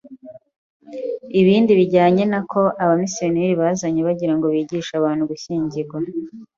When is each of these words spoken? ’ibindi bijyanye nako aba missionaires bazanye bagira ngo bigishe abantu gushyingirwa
’ibindi 1.39 1.71
bijyanye 1.79 2.23
nako 2.31 2.61
aba 2.83 2.93
missionaires 3.01 3.57
bazanye 3.61 3.99
bagira 4.07 4.33
ngo 4.35 4.45
bigishe 4.55 4.93
abantu 4.95 5.23
gushyingirwa 5.31 5.97